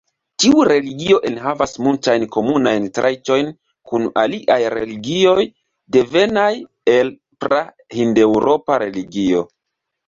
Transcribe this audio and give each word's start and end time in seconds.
Tiu 0.43 0.61
religio 0.69 1.17
enhavas 1.31 1.75
multajn 1.87 2.25
komunajn 2.37 2.89
trajtojn 2.99 3.53
kun 3.91 4.09
aliaj 4.23 4.59
religioj 4.77 5.39
devenaj 5.99 6.51
el 6.97 7.17
pra-hindeŭropa 7.45 8.83
religio. 8.89 9.49